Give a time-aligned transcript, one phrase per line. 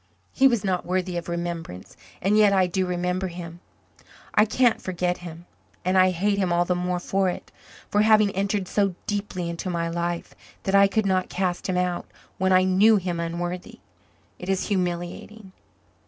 [0.33, 3.59] He was not worthy of remembrance and yet I do remember him.
[4.33, 5.45] I can't forget him
[5.85, 7.51] and I hate him all the more for it
[7.87, 10.33] for having entered so deeply into my life
[10.63, 12.07] that I could not cast him out
[12.39, 13.77] when I knew him unworthy.
[14.39, 15.51] It is humiliating.